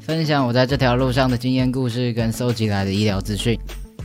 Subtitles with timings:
[0.00, 3.58] 分享我在这条路上的经验故事跟搜集来的医疗资讯，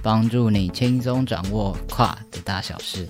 [0.04, 3.08] 帮助你轻松掌握跨的大小事。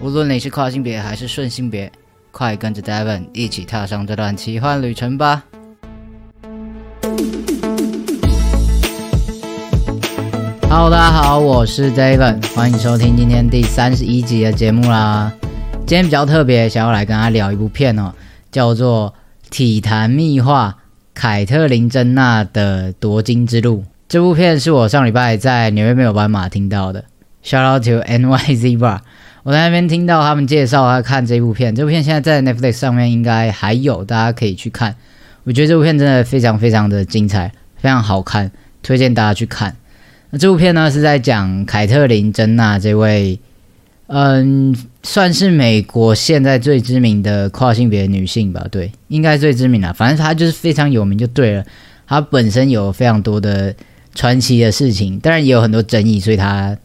[0.00, 1.90] 无论你是跨性别还是顺性别，
[2.32, 5.44] 快跟着 Devon 一起踏上这段奇幻旅程吧
[10.68, 15.32] ！Hello，大家好，我是 Devon，欢迎收听今天第三十一集的节目啦。
[15.86, 18.12] 今天比较特别，想要来跟大家聊一部片哦，
[18.50, 19.14] 叫做。
[19.54, 20.78] 体坛秘话：
[21.14, 23.84] 凯特琳·珍娜的夺金之路。
[24.08, 27.04] 这部片是我上礼拜在纽约没有斑马听到的。
[27.44, 28.98] Shout out to NYZ Bar，
[29.44, 31.72] 我在那边听到他们介绍他看这部片。
[31.72, 34.96] 这部片现在在 Netflix 上面应该还有，大家可以去看。
[35.44, 38.50] 我觉得这部片真的非常非常的精彩，非常好看，
[38.82, 39.76] 推荐大家去看。
[40.30, 43.38] 那这部片呢是在讲凯特琳·珍娜这位。
[44.08, 48.66] 嗯，算是美国现在最知名的跨性别女性吧？
[48.70, 49.92] 对，应该最知名了。
[49.92, 51.64] 反正她就是非常有名，就对了。
[52.06, 53.72] 她本身有非常多的
[54.14, 56.76] 传奇的事情，当然也有很多争议，所以她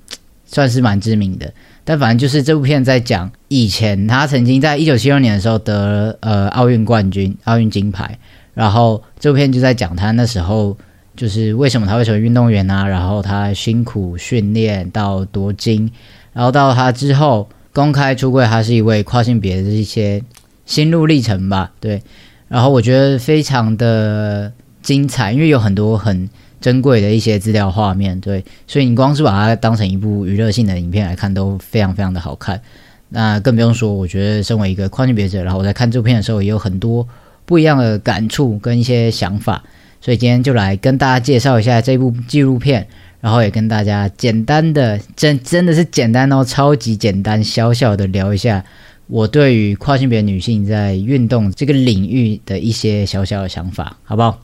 [0.46, 1.52] 算是蛮知名的。
[1.86, 8.20] 但反正就是这部片在讲以前，她曾经在一九七六年的时候得呃奥运冠军、奥运金牌。
[8.54, 10.78] 然后这部片就在讲她那时候
[11.16, 12.86] 就是为什么她会成为运动员啊？
[12.86, 15.90] 然后她辛苦训练到夺金。
[16.34, 17.48] 然后到她之后
[17.80, 20.22] 公开出柜，他是一位跨性别的一些
[20.66, 22.02] 心路历程吧，对。
[22.50, 24.52] 然后我觉得非常的
[24.82, 26.30] 精彩，因为有很多很
[26.60, 28.44] 珍贵的一些资料画面，对。
[28.68, 32.60] 所以你光是把它当成一部娱乐性的影片来看，都非常非常的好看。
[33.08, 37.08] 那更不用说，我觉得身为一个跨性别者，然后我在看这部片的时候，也有很多
[37.46, 39.64] 不一样的感触跟一些想法。
[40.02, 42.86] 所以今天就来跟大家介绍一下这部纪录片。
[43.22, 48.64] 然后也跟大家简单的，真真的是简单哦，超级简单，小小的聊一下
[49.08, 54.40] 我对于跨性别女性在运动这个领域的一些小小的想法，好不好？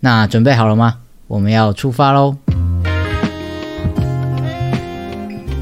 [0.00, 0.96] 那准备好了吗？
[1.26, 2.36] 我们要出发喽！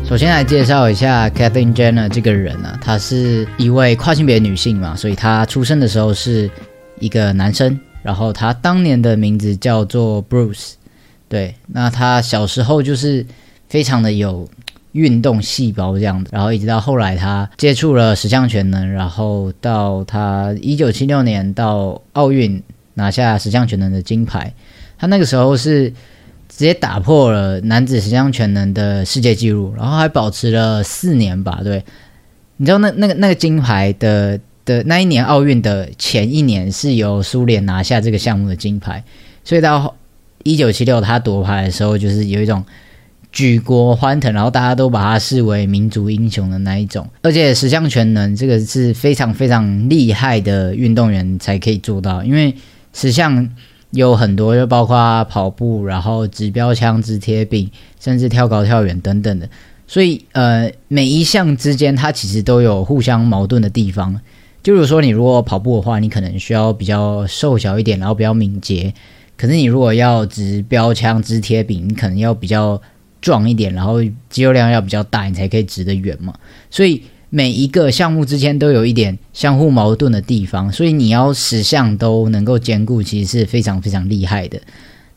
[0.09, 6.51] 首先来介绍一下 Kathleen Jenner 这个人啊，她是一位跨性别女性嘛，所以她出生的时候是
[7.01, 10.75] 一个男生，然后她当年的名字叫做 Bruce。
[11.29, 13.27] 对，那他小时候就是
[13.69, 14.49] 非常的有
[14.93, 22.63] 运动细胞这样子，然后一直到后来他接触了十项全能，然后到他一九七六年到奥运
[22.95, 24.55] 拿下十项全能的金牌，
[24.97, 25.91] 他那个时候是
[26.49, 31.61] 直接打破了男子十项全能的世界纪录，然后还保持了四年吧。
[31.65, 31.85] 对，
[32.57, 39.03] 你知道那那个那个金牌的的那一年奥运的前一年是由苏联拿下这个项目的金牌，
[39.43, 39.93] 所以到。
[40.47, 42.65] 一九七六，他夺牌的时候，就是有一种
[43.33, 47.07] 举国欢腾，然后大家都把他视为民族英雄的那一种。
[47.23, 52.55] 而且十项全能这个是非常非常厉害的运动员才可以做到，因为
[52.93, 53.49] 十项
[53.91, 59.49] 有很多，就包括跑步，然后指标枪、直铁饼，甚至跳高、跳远等等的。
[59.89, 64.21] 所以，呃，每一项之间它其实都有互相矛盾的地方。
[64.63, 68.93] 就如说，你如果跑步的话，你可能需要比较瘦小一点，然后比较敏捷；
[69.37, 72.81] 可是你如果要直标枪、直铁饼，你可能要比较
[73.21, 76.35] 壮一点，然后肌肉量要比较大，你才可以直得远嘛。
[76.71, 77.03] 所以。
[77.29, 84.59] 每一个项目之间都有一点相互矛盾的地方，所以你要十项都能够兼顾，其实是非常非常厉害的。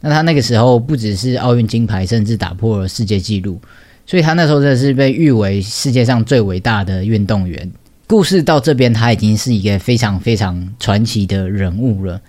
[0.02, 3.62] 那他那个时候不只是奥运金牌，甚至打破了世界纪录，
[4.08, 7.72] 所以他那时候真的是被誉为世界上最伟大的运动员。
[8.08, 12.20] 故事到这边，他已经是一个非常非常传奇的人物了，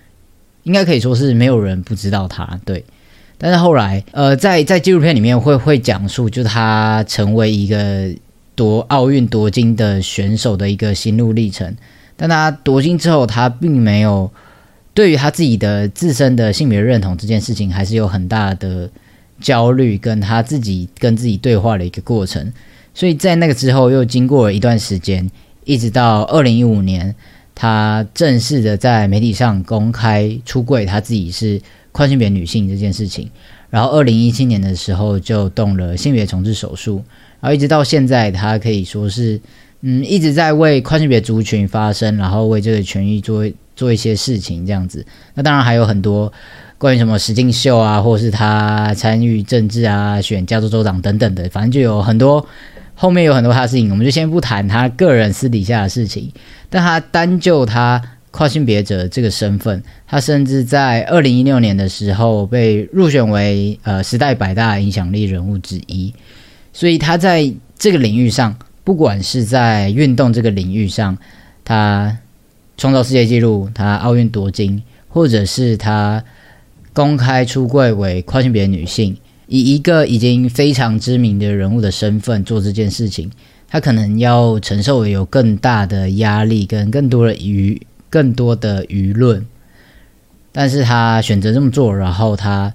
[0.71, 2.61] 应该可以说是没有人不知道他。
[2.65, 2.85] 对，
[3.37, 8.15] 但是后来，呃，在在纪录片里面会会讲述，就他成为一个。
[8.57, 11.75] 夺奥运夺金的选手的一个心路历程，
[12.15, 14.31] 但他夺金之后，他并没有
[14.93, 18.91] 对于他自己的自身的性别认同这件事情，还是有很大的
[19.41, 22.53] 焦虑，跟他自己跟自己对话的一个过程。
[22.93, 25.27] 所以在那个之后，又经过了一段时间，
[25.65, 27.15] 一直到二零一五年，
[27.61, 31.61] 他正式的在媒体上公开出柜，他自己是
[31.93, 33.29] 跨性别女性这件事情。
[33.69, 37.05] 然后二零一七年的时候，就动了性别重置手术。
[37.39, 39.39] 然后一直到现在，他可以说是，
[39.83, 43.45] 嗯，一直在为跨性别族群发声，然后为这个权益做
[43.77, 45.05] 做一些事情，这样子。
[45.35, 46.33] 那当然还有很多
[46.79, 52.47] 关于什么实境秀啊，或是他参与政治啊，选加州州长等等的，反正就有很多
[53.01, 56.31] 后面有很多他的事情，我们就先不谈他个人私底下的事情。
[56.69, 57.99] 但他单就他
[58.31, 66.13] 跨性别者这个身份，他甚至在二零一六年的时候被入选为呃时代百大影响力人物之一。
[66.75, 68.55] 所以他在这个领域上，
[68.85, 71.17] 不管是在运动这个领域上，
[71.65, 72.19] 他
[72.77, 76.23] 创造世界纪录，他奥运夺金，或者是他
[76.93, 79.17] 公开出柜为跨性别女性，
[79.53, 83.29] 以一个已经非常知名的人物的身份做这件事情，
[83.69, 87.77] 他可能要承受有更大的压力跟更多的舆
[88.09, 89.45] 更多的舆论，
[90.53, 92.73] 但是他选择这么做，然后他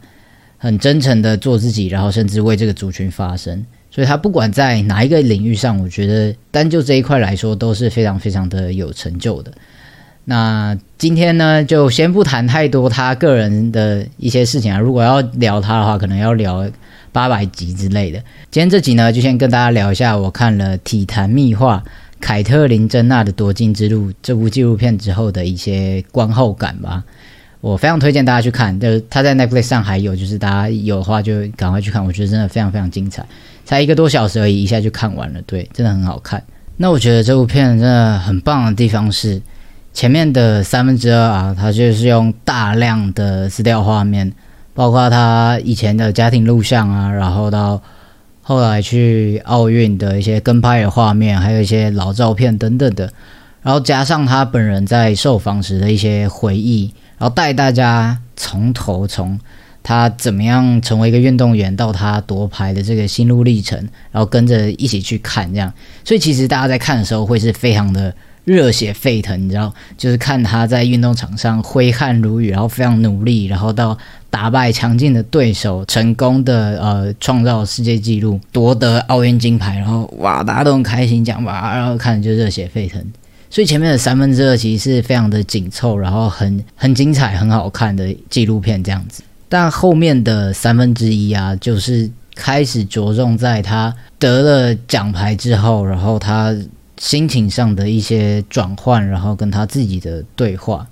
[0.57, 3.65] 很真诚的做自己，然后甚至为这个族群发声。
[3.89, 9.53] 所以他不管在哪一个领域上，我觉得单就这一块来说都是非常非常的有成就的。
[10.25, 14.79] 那今天呢，就先不谈太多他个人的一些事情啊。
[14.79, 16.67] 如果要聊他的话，可能要聊
[17.11, 18.19] 八百集之类的。
[18.49, 21.83] 今天这集呢，就先跟大家聊一下我看了《体坛秘话：
[22.19, 27.03] 凯特琳·珍娜的夺金之路》这部纪录片之后的一些观后感吧。
[27.61, 32.03] 我非常推荐大家去看，就是他在 Netflix 上还有，就是大家有的话就赶快去看。
[32.03, 33.25] 我觉得真的非常非常精彩。
[33.63, 35.41] 才一个多小时而已，一下就看完了。
[35.47, 36.43] 对，真的很好看。
[36.77, 39.41] 那我觉得这部片真的很棒的地方是，
[39.95, 44.29] 前面的三分之二啊，它就是用大量的资料画面，
[44.73, 47.81] 包括他以前的家庭录像啊，然后到
[48.41, 53.09] 后来去奥运的一些跟拍的画面，还有一些老照片等等的，
[53.61, 59.39] 然后加上他本人在受访时的一些回忆，然后带大家从头从。
[59.87, 63.77] 他怎么样成为一个运动员，到他夺牌的这个心路历程，
[64.11, 65.71] 然后跟着一起去看这样，
[66.03, 68.11] 所以其实大家在看的时候会是非常的
[68.45, 73.97] 热血沸腾，你知道，就是看他在运动场上挥汗如雨，然后非常努力，然后到
[74.29, 83.03] 打败强劲的对手，成功的呃创造世界纪录，夺得奥运金牌，然后哇，大家都很开心讲哇，然后看就热血沸腾。
[83.49, 89.23] 所以前面的三分之二其实是非常的紧凑，然后很很精彩、很好看的纪录片这样子。
[89.47, 96.53] 但后面的三分之一啊，就是开始着重在他得了奖牌之后，然后他
[96.97, 100.87] 心情上的一些转换，然后跟他自己的对话。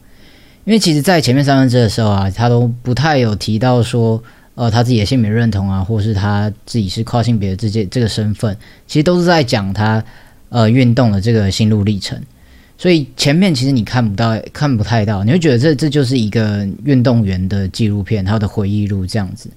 [0.66, 4.24] 因为其实，在前面三分之的时候啊，他都不太有提到说，
[4.56, 8.56] 呃，他自己的性别认同啊，或是他自己是跨性别的这些这个身份，
[8.88, 10.04] 其实都是在讲他
[10.50, 12.18] 呃运动的这个心路历程。
[12.78, 19.50] 所以前面其实你看不到，看不太到，你会觉得这这就是一个运动员的纪录片，他的回忆录这样子。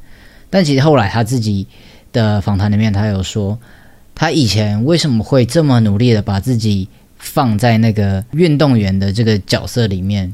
[0.51, 1.67] 但其实后来他自己
[2.13, 3.59] 的访谈里面，他有说，
[4.17, 10.33] 他以前为什么会这么努力的把自己放在那个运动员的这个角色里面，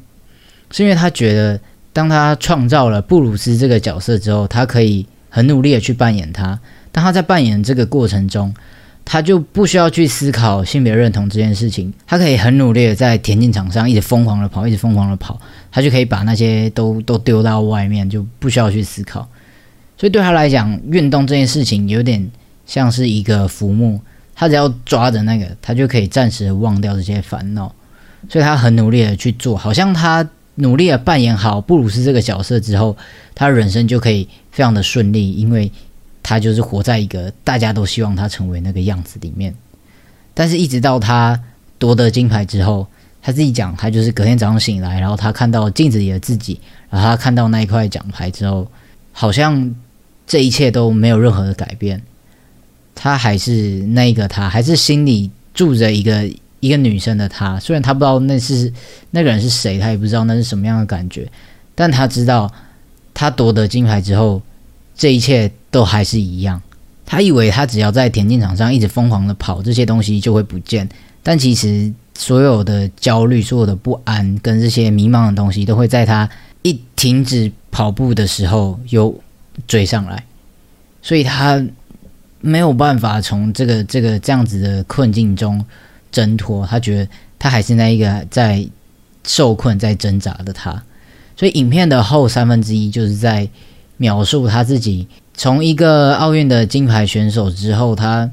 [0.71, 1.61] 是因为他觉得，
[1.93, 6.59] 当他创造了布鲁斯这个角色之后，他可以很努力的去扮演他。
[6.93, 8.55] 当他在扮演这个过程中，
[9.05, 15.41] 他就不需要去思考性别认同这件事情，他可以很努力的在田径场上一直疯狂的跑，一直疯狂的跑，
[15.73, 19.29] 他就可以把那些都都丢到外面，就不需要去思考。
[19.99, 22.31] 所以对他来讲，运动这件事情有点
[22.73, 24.01] 像是一个浮木，
[24.35, 27.71] 他只要抓着那个，他就可以暂时忘掉这些烦恼。
[28.31, 32.97] 所以他很努力的去做，好像他努力的扮演好布鲁斯这个角色之后，
[33.35, 35.71] 他人生就可以非常的顺利，因为
[36.23, 39.55] 他就是活在一个大家都希望他成为那个样子里面。
[40.33, 41.39] 但是，一直到他
[41.79, 42.87] 夺得金牌之后，
[43.21, 48.67] 他自己讲，他就是隔天早上醒来，然后他看到镜子里的自己，然后他看到那一块奖牌之后，
[49.13, 49.75] 好像
[50.27, 52.01] 这一切都没有任何的改变。
[53.03, 56.31] 他还是那个他，还是心里住着一个。
[56.63, 58.73] 一个女生的她，虽然他不知道那是
[59.11, 61.29] 那个人是谁，他也不知道那是什么样的感觉，
[61.75, 62.49] 但他知道，
[63.13, 64.41] 他夺得金牌之后，
[64.95, 66.63] 这一切都还是一样。
[67.05, 70.89] 他以为他只要在田径场上一直疯狂的跑，这些东西就会不见。
[71.21, 76.31] 但其实所有的焦虑、所有的不安跟这些迷茫的东西，都会在他
[76.63, 79.13] 一停止跑步的时候又
[79.67, 80.25] 追上来。
[81.03, 81.61] 所以他
[82.43, 85.65] 没有办法从这个这个这样子的困境中。
[86.15, 88.63] 挣脱，他觉得他还是那一个在
[89.25, 90.83] 受困、在挣扎的他，
[91.35, 93.49] 所以影片的后三分之一就是在
[93.97, 98.31] 描述他自己从一个奥运的金牌选手之后，他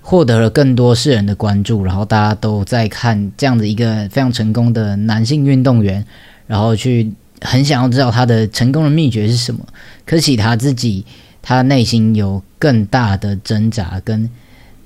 [0.00, 6.04] 获得了更多世人的关注，然后大家都在看这样的一个非常成功的男性运动员，
[6.48, 9.60] 然后去很想要知道他的成功的秘诀是什么。
[10.04, 11.06] 可惜他自己，
[11.42, 14.30] 他内心有更大的挣扎跟。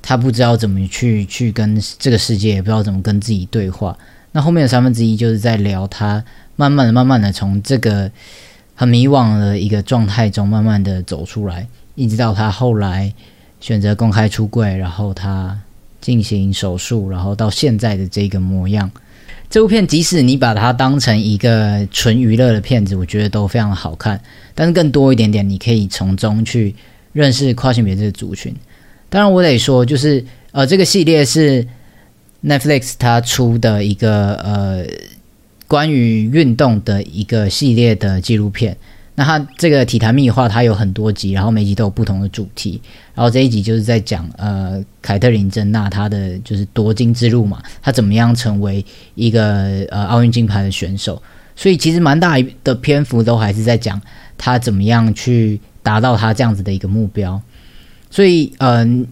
[0.09, 3.99] 他不知道怎么去去跟这个世界，也不知道怎么跟自己对话。
[4.31, 8.09] 那后面的三分之一就是在聊他慢慢的、慢慢的从这个
[8.77, 13.13] 很迷惘的一个状态中慢慢的走出来，一直到他后来
[13.61, 15.59] 选择公开出柜，然后他
[16.01, 18.89] 进行手术，然后到现在的这个模样。
[19.51, 24.21] 这部片即使你把它当成一个纯娱乐的片子，我觉得都非常的好看。
[24.57, 26.75] 但是更多一点点，你可以从中去
[27.13, 28.53] 认识跨性别这个族群。
[29.09, 31.65] 当然，我得说，就是呃，这个系列是
[32.45, 34.85] Netflix 它出的一个呃
[35.69, 38.77] 关于运动的一个系列的纪录片。
[39.15, 42.81] 那它这个体坛秘话，它有很多集，然后每集都有不同的主题。
[43.15, 48.85] 然后这一集就是在讲呃凯特琳珍娜她的就是夺金之路嘛，她怎么样成为
[49.15, 51.23] 一个呃奥运金牌的选手。
[51.55, 53.99] 所以其实蛮大的篇幅都还是在讲
[54.39, 57.41] 他怎么样去达到他这样子的一个目标。
[58.11, 59.07] 所以，嗯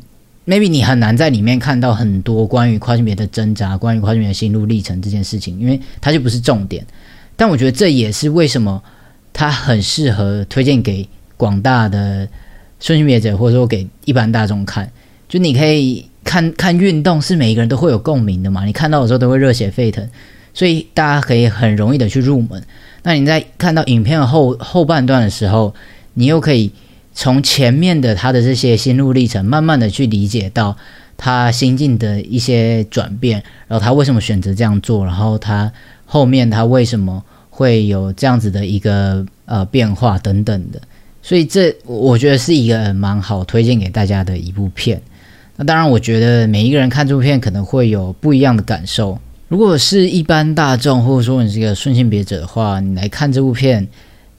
[0.46, 6.86] ，maybe 你很难在里面看到很多关于跨性别的挣扎，关于跨性别的心路历程这件事情，因为它就不是重点。
[7.36, 8.82] 但我觉得这也是为什么
[9.32, 12.28] 它很适合推荐给广大的
[12.78, 14.90] 顺性别者，或者说给一般大众看。
[15.28, 18.64] 就你可以看看运动，是每一个人都会有共鸣的嘛？
[18.64, 20.08] 你看到的时候都会热血沸腾，
[20.54, 22.64] 所以大家可以很容易的去入门。
[23.02, 25.74] 那你在看到影片的后后半段的时候，
[26.14, 26.72] 你又可以。
[27.16, 30.76] 从前面的他的这些心路历程，慢慢的去理解到
[31.16, 35.72] 他心境的一些转变，然后他为什么选择这样做，然后他
[36.04, 40.80] 后面他为什么会有这样子的一个呃变化等等的，
[41.22, 45.00] 所以这我觉得是一个蛮好推荐给大家的一部片。
[45.54, 49.16] 那当然，我觉得每一个人看这部片可能会有不一样的感受。
[49.48, 53.86] 如果是一般大众，或者说你是一个顺性别者的话，你来看这部片，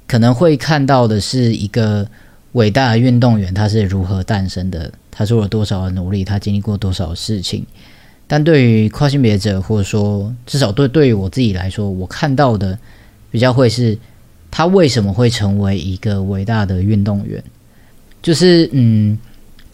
[0.08, 2.08] 可能会看到的是一个。
[2.56, 4.90] 伟大的运动员他是如何诞生的？
[5.12, 6.24] 他做了多少的努力？
[6.24, 7.66] 他经历过多少事情？
[8.28, 12.80] 但对于跨性别者，或者说至少对对于我自己来说，我看到的
[13.30, 13.98] 比较会是
[14.50, 17.44] 他为什么会成为一个伟大的运动员？
[18.22, 19.20] 就是嗯，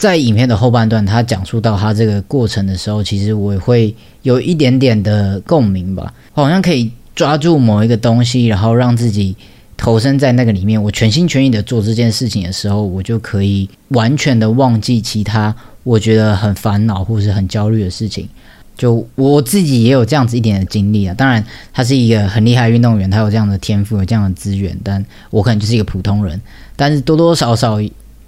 [0.02, 9.36] 在影片的后半段，他讲述到他这个过程的时候，其实我也会有一点点的共鸣吧，好像可以抓住某一个东西，然后让自己。
[9.78, 18.30] 投身在那个里面，我全心全意的做这件事情的时候，我就可以完全的忘记其他我觉得很烦恼或是很焦虑的事情。
[18.78, 21.16] 就我自己也有这样子一点的经历啊。
[21.16, 21.44] 当然，
[21.74, 26.40] 他是一个很厉害的运动员，他有这样的天赋，有这样的资源，但我可能就是一个普通人。
[26.76, 27.80] 但是多多少少，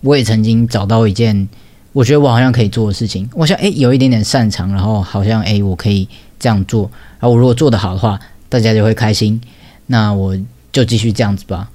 [0.02, 1.48] 我也曾经找到一件
[1.94, 3.30] 我觉得我好像可以做的事情。
[3.34, 6.08] 我想，诶，有一点点擅长，然后好像，诶，我可以
[6.38, 6.92] 这样做。
[7.20, 8.20] 然后我如果做得好的话，
[8.50, 9.40] 大家就会开心。
[9.88, 10.38] 那我。
[10.74, 11.70] 就继续这样子吧。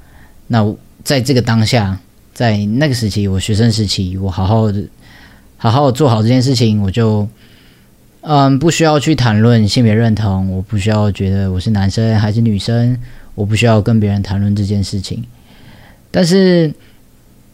[0.48, 1.96] 那在这个当下，
[2.34, 4.82] 在那个时期，我学生时期，我好好的、
[5.56, 7.28] 好好做好这件事情，我就
[8.22, 12.98] 嗯，不需要去谈论性别认同，我不需要觉得我是男生还是女生，
[13.37, 15.22] 我不需要跟别人谈论这件事情。
[16.10, 16.75] 但是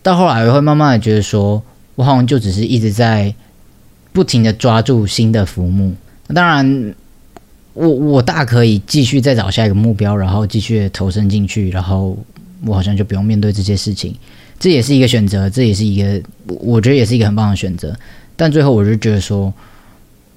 [0.02, 1.62] 到后来，我会慢慢的觉得，说
[1.94, 3.34] 我好像就只是一直在
[4.12, 5.94] 不停的抓住新的浮木。
[6.34, 6.94] 当然。
[7.76, 12.16] 我我大可以继续再找下一个目标，然后继续投身进去，然后
[12.64, 14.14] 我好像就不用面对这些事情，
[14.60, 17.92] 这也是一个选择，这也是一个我觉得也是一个很棒的选择。
[18.36, 19.52] 但最后我就觉得说，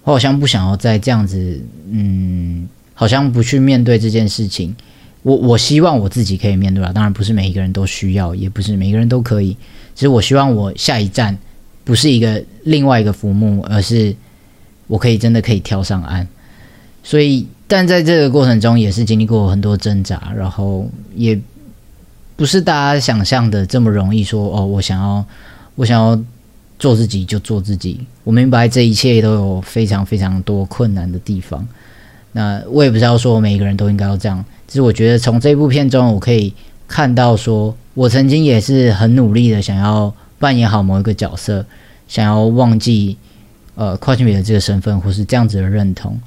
[0.03, 1.61] 我好像不想要再这样子，
[1.91, 4.75] 嗯，好像不去面对这件事情，
[5.21, 9.55] 我我希望我自己可以面对啊，当然不是每一个人都需要，也不是每个人都可以。
[9.93, 11.37] 只是我希望我下一站
[11.87, 14.13] 不是一个另外一个浮木，而是
[14.87, 16.27] 我可以真的可以跳上岸。
[17.01, 21.39] 所以，但在这个过程中也是经历过很多挣扎，然后也
[22.35, 24.21] 不是大家想象的这么容易。
[24.21, 25.25] 说哦，我想要
[25.75, 26.21] 我想要
[26.77, 28.05] 做自己就做自己。
[28.25, 31.65] 我明白这一切都有非常非常多困难的地方。
[32.33, 34.43] 那我也不知道说每一个人都应该要这样。
[34.67, 36.53] 其实我觉得从这部片中，我可以
[36.85, 41.65] 看到说，我曾经也是很努力的想要扮演好某一个角色，
[42.07, 43.17] 想要忘记
[43.75, 46.19] 呃跨性别的这个身份，或是这样子的认同。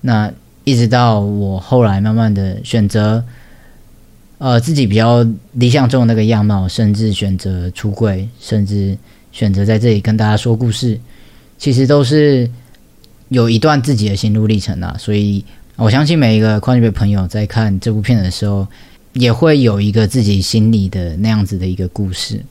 [0.00, 0.32] 那
[0.64, 3.24] 一直到我后来慢慢的选择，
[4.38, 8.96] 呃自己比较理想中的那个样貌，甚至选择出柜，甚至
[9.32, 10.98] 选择在这里跟大家说故事，
[11.58, 12.50] 其实都是。
[13.30, 15.44] 有一段自己的心路历程啊，所以
[15.76, 18.66] 我相信每一个跨性别朋友在看这部片的时候，
[19.12, 22.44] 也会有一个自己心里的那样子的一个故事。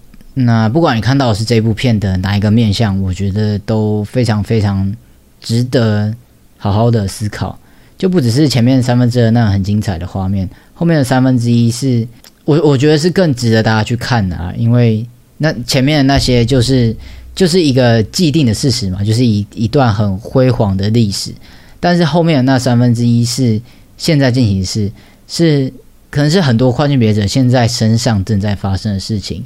[0.46, 4.96] 那不管你看到的是这部片的哪一个面向，我觉得都非常非常
[5.41, 6.13] 值得
[6.58, 7.58] 好好的思考。
[7.98, 12.08] 就不只是前面三分之二那样很精彩的画面，后面的三分之一是
[12.46, 15.05] 我我觉得是更值得大家去看的啊，因为
[15.38, 16.96] 那前面的那些就是。
[17.36, 21.31] 就是一个既定的事实嘛，就是一一段很辉煌的历史，
[21.79, 23.62] 但是后面的那三分之一是
[23.96, 24.91] 现在进行式，
[25.25, 25.72] 是
[26.10, 29.41] 可能是很多跨境别者现在身上正在发生的事情，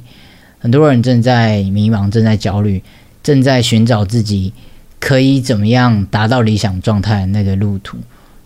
[0.64, 2.82] 很多人正在迷茫，正在焦虑，
[3.22, 4.54] 正在寻找自己
[4.98, 7.98] 可以怎么样达到理想状态那个路途，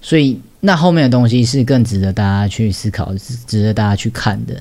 [0.01, 3.13] 所以那后面的东西是更值得大家去思考，
[3.45, 4.59] 值得大家去看的，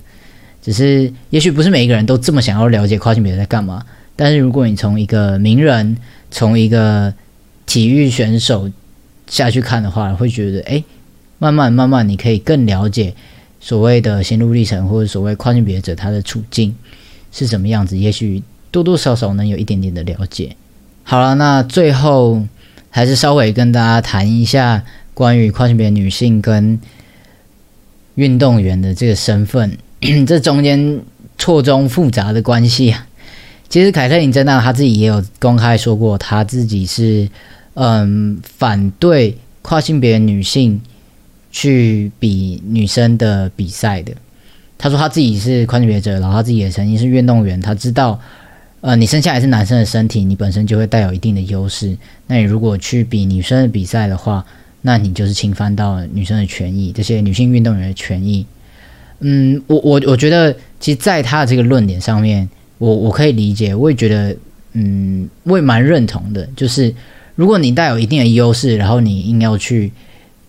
[0.61, 3.83] 只是也许不是每一个人都这么想要了解跨性别在干嘛。
[4.15, 5.97] 但是如果你从一个名人、
[6.31, 7.15] 从一个
[7.65, 8.71] 体育选手
[9.27, 10.85] 下去看的话，会觉得，哎，
[11.39, 13.15] 慢慢慢慢，你可以更了解
[13.63, 16.77] 所谓的心路历程，或者所谓跨性别者他的处境
[17.33, 17.97] 是什么样子。
[17.97, 20.57] 也许多多少少能有一点点的了解。
[21.03, 22.43] 好了，那最后
[22.91, 24.85] 还是稍微跟大家谈一下
[25.15, 26.79] 关于跨性别女性跟
[28.17, 29.77] 运动员的这个身份，
[30.27, 31.01] 这中间
[31.39, 33.07] 错综复杂的关系啊。
[33.69, 37.29] 其实凯特琳珍娜她自己也有公开说过，她自己是
[37.75, 40.81] 嗯反对跨性别女性
[41.51, 44.13] 去比女生的比赛的。
[44.79, 48.21] 他说他自己是跨性别者，然后他自己也曾经是运动员，他知道
[48.81, 51.97] 呃你生下来是男生的身体，你本身就会带有一定的优势。
[52.27, 54.45] 那你如果去比女生的比赛的话，
[54.83, 58.45] 那你就是侵犯到女生的权益，这些女性运动员的权益。
[59.21, 62.49] 嗯，我我我觉得，其实在他的这个论点上面。
[62.79, 64.37] 我我可以理解，我也觉得，
[64.75, 66.47] 嗯，我也蛮认同的。
[66.55, 66.95] 就是
[67.35, 69.91] 如果你带有一定的优势，然后你硬要去，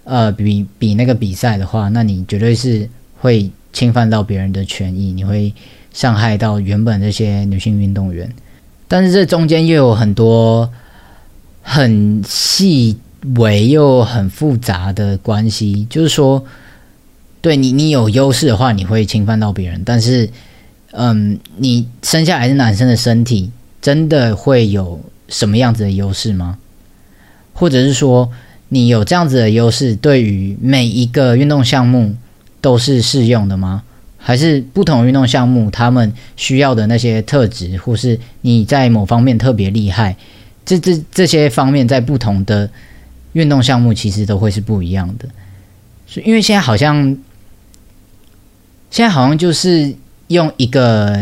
[0.03, 2.89] 呃，比比那个比赛的话，那你绝对是
[3.21, 5.53] 会侵犯到别人的权益，你会
[5.93, 8.31] 伤害到原本这些女性运动员。
[8.87, 10.69] 但是这中间又有很多
[11.61, 12.97] 很细
[13.35, 16.43] 微又很复杂的关系，就是说，
[17.41, 20.29] 对你你有优势的话，你会侵犯到别人，但是。
[20.91, 23.51] 嗯，你生下来是男生的身体，
[23.81, 26.57] 真的会有什么样子的优势吗？
[27.53, 28.31] 或者是说，
[28.69, 32.15] 你有这样子的优势，对于每一个运动项目
[32.61, 33.83] 都是适用的吗？
[34.17, 40.15] 还是不同运动项目他们需要的那些特质，或是你在某方面特别厉害，
[40.65, 42.69] 这这这些方面在不同的
[43.33, 45.27] 运动项目其实都会是不一样的。
[46.05, 47.17] 所以，因为现在好像，
[48.89, 49.95] 现在好像就是。
[50.27, 51.17] 用一个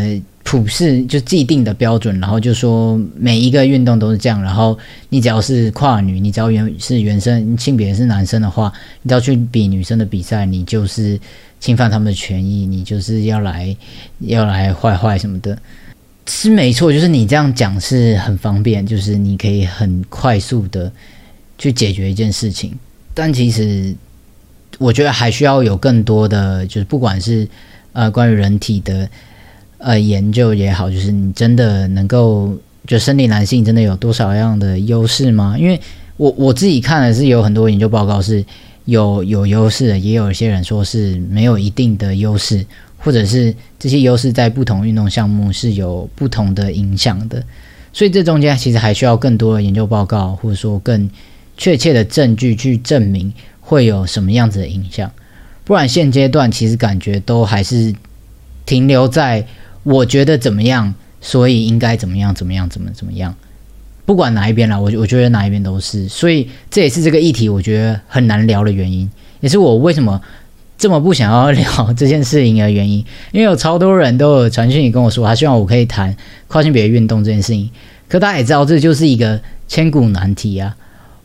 [0.48, 4.40] 普世就既定的标准，然后就说每一个运动都是这样。
[4.40, 4.78] 然后
[5.08, 11.18] 你只要是跨女，你只要原是原生性别是男生的话，你只要去比女生的比赛，你就是
[11.58, 13.76] 侵犯他们的权益，你就是要来
[14.20, 15.58] 要来坏坏什么的，
[16.28, 16.92] 是没错。
[16.92, 20.92] 就是你这样讲是很方便，就是你可以很快速的
[21.58, 22.72] 去解决一件事情。
[23.12, 23.92] 但其实
[24.78, 27.48] 我觉得还需要有更多的，就是不管是。
[27.98, 29.08] 呃，关于人体的
[29.86, 32.52] 呃研究也好，就是你真的能够
[32.88, 35.54] 就生理男性真的有多少样的优势吗？
[35.56, 35.80] 因为
[36.16, 38.44] 我我自己看的是有很多研究报告是
[38.86, 42.66] 有有优势的，也有一些人说是没有一定的优势，
[42.98, 47.40] 或者是这些优势在不同运动项目是有不同的影响的。
[47.92, 51.08] 所以这中间其实还需要更多的研究报告，或者说更
[51.56, 55.08] 确切的证据去证明会有什么样子的影响。
[55.62, 57.94] 不然现阶段其实感觉都还是
[58.64, 59.46] 停留在
[59.86, 63.32] 我觉得怎么样，所以应该怎么样怎么样怎么怎么样，
[64.04, 69.08] 不管哪一边啦，我我觉得哪一边都是，所以这也是这个议题我觉得很难聊的原因，
[69.40, 70.20] 也是我为什么
[70.76, 72.98] 这么不想要聊这件事情的原因，
[73.30, 76.14] 因为有超多人都有传讯跟我说，他希望我可以谈
[76.48, 77.70] 跨性别运动这件事情。
[78.08, 80.76] 可大家也知道，这就是一个千古难题啊！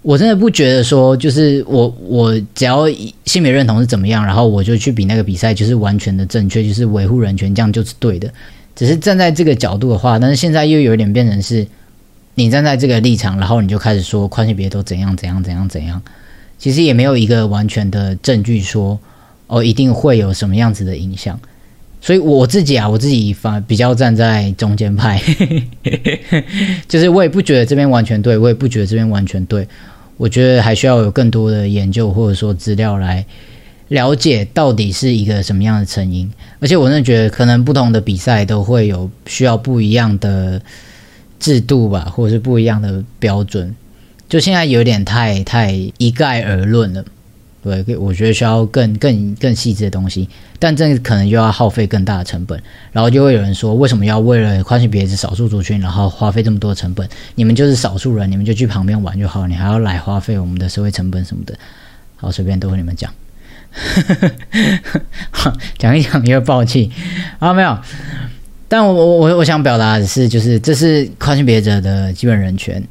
[0.01, 2.87] 我真的不觉得说，就是我我只要
[3.25, 8.31] 性别认同是怎么样，然后我就去比那个比赛，就是完全的正确，就是维护人权，这样就是对的。
[8.75, 11.65] 只是站在这个角度的话，但是现在又有点变成是，
[12.35, 16.01] 你站在这个立场，然后你就开始说跨性别都怎样怎样怎样怎样，
[16.57, 18.99] 其实也没有一个完全的证据说。
[19.53, 21.37] 哦，一定会有什么样子的影响，
[22.03, 25.21] 所以我自己啊，我自己反比较站在中间派，
[26.89, 29.67] 就是我也不觉得这边完全对，我也不觉得这边完全对，
[30.17, 33.23] 我觉得还需要有更多的研究或者说资料来
[33.89, 36.27] 了解到底是一个什么样的成因，
[36.59, 40.59] 而且我真的觉得可能不同的比赛都会有需要不一样的
[41.39, 43.75] 制度吧，或者是不一样的标准，
[44.27, 47.05] 就现在有点太太一概而论了。
[47.63, 52.59] 对，我觉得需要更更更细致的东西，但这可能又要耗费更大的成本，
[52.91, 57.07] 然后就会有人说，为什么要为了跨性别是少数族群，然后花费这么多成本？
[57.35, 61.55] 你们就是少数人，你们就去旁边玩就好了，你还要来花费我们的社会成本什么的？
[62.15, 63.13] 好，随便都和你们讲，
[65.77, 66.91] 讲一讲又暴气，
[67.37, 67.77] 啊没有，
[68.67, 72.83] 但我我我我想表达的是，就是这是跨性别者的基本人权。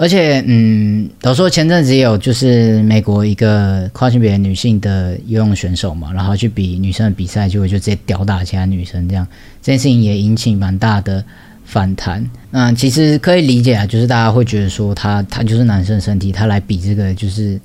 [0.00, 9.26] 而且，嗯，都说前阵子也有，就是美国一个跨性别女性的游泳选手嘛，然后去比女生的比赛，结果就直接吊打其他女生，这样
[9.60, 11.22] 这件事情也引起蛮大的
[11.64, 12.24] 反弹。
[12.52, 17.60] 那其实可以理解啊，就是大家会觉得说他他就是男生身体，他来比这个就是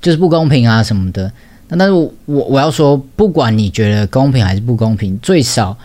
[0.00, 1.30] 就是不公平啊什么的。
[1.68, 5.76] 那但是我我要说，不管你觉得公平还是不公平，最少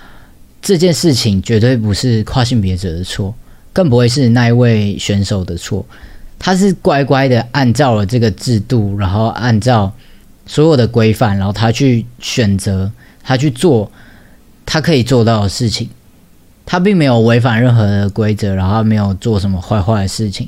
[0.62, 3.36] 这件事情绝对不是跨性别者的错。
[3.74, 5.84] 更不会是那一位选手的错，
[6.38, 9.92] 他是乖乖的按照了这个制度，然后按照
[10.46, 12.92] 所有的规范，然后他去选择，
[13.24, 13.92] 他去做
[14.66, 15.90] 他可以做到的事情，
[16.66, 20.48] 他并没有违反任何的规则，然后没有做什么坏坏的事情，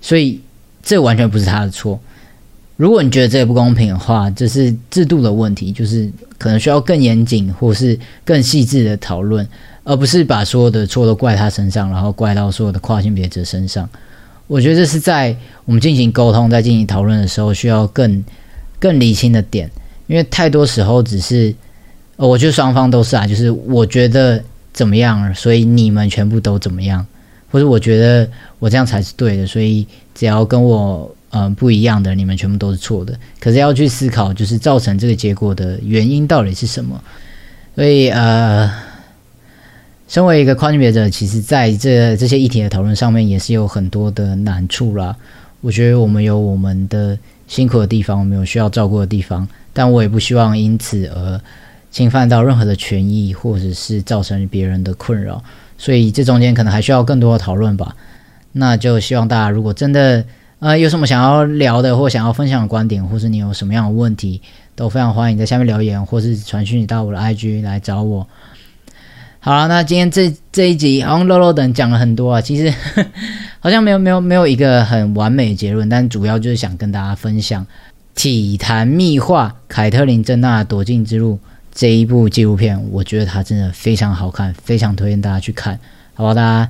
[0.00, 0.40] 所以
[0.82, 2.00] 这完全不是他的错。
[2.76, 9.46] 如果你觉得这个不公平的话，这是制度的问题，就是可能需要更严谨或是更细致的讨论。
[9.88, 13.88] 而不是把所有的错都怪他身上，然后怪到所有的跨性别者身上。
[14.48, 18.24] 我觉得这是在我们进行沟通、在进行讨论的时候，需要更
[18.80, 19.70] 更理清的点。
[20.08, 21.54] 因为太多时候只是，
[22.16, 27.06] 我觉得双方都是啊，就是我觉得怎么样，所以你们全部都怎么样，
[27.52, 33.16] 或者我觉得我这样才是对的，所以只要跟我嗯不一样的，你们全部都是错的。
[33.38, 37.00] 可是要去思考，就是造成这个结果的原因到底是什么。
[37.76, 38.68] 所以呃。
[40.08, 45.16] 身为一个跨性别者，其实在这这些议题的讨论上面，也是有很多的难处啦。
[45.60, 51.40] 我觉得我们有我们的辛苦的地方，我们有需要照顾的地方，但我也不希望因此而
[51.90, 55.42] 侵犯到任何的权益，或者是造成别人的困扰。
[55.76, 57.96] 所以这中间可能还需要更多的讨论吧。
[58.52, 60.24] 那就希望大家如果真的
[60.60, 64.40] 呃有什么想要聊的，或想要分享的观点，或是你有什么样的问题，
[64.76, 68.26] 都非常欢迎在下面留言，或是传讯到我的 IG 来找我。
[69.46, 72.74] 好了，那今天这这一集好像肉肉等讲了很多啊，其实
[73.60, 77.62] 好像没有没有没有一个很完美的结论，但主要就是想跟大家分享
[78.16, 81.34] 《体坛秘话：凯特琳·珍娜躲进之路》
[81.72, 85.78] 这一部纪录片，我觉得它真的非常好看，非常推荐大家去看，
[86.14, 86.34] 好不好？
[86.34, 86.68] 大家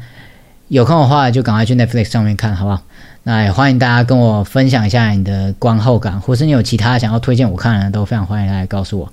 [0.69, 2.83] 有空的话就赶快去 Netflix 上面看，好不好？
[3.23, 9.11] 那也欢迎大家跟我分享一下你的观后感，或是你有其他想要推荐我看的，都非常欢迎来告诉我。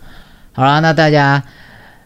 [0.51, 1.41] 好啦，那大家。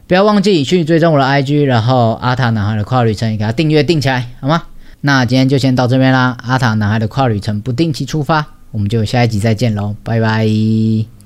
[0.08, 4.64] 不要忘记去追踪我的 IG，然后阿塔男孩的跨旅程也给他订阅订起来，好吗？
[5.02, 6.38] 那今天就先到这边啦。
[6.44, 11.17] 阿塔男孩的跨旅程不定期出发，我们就下一集再见喽，拜拜。